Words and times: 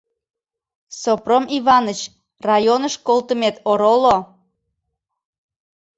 Сопром 1.01 1.43
Иваныч, 1.57 1.99
районыш 2.47 2.95
колтымет 3.07 3.55
ороло. 3.71 4.17